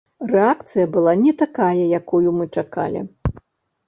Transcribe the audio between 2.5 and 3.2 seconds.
чакалі.